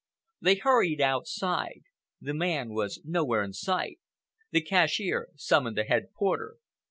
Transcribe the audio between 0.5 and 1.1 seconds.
hurried